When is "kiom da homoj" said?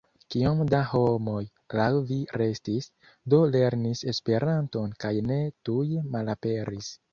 0.35-1.41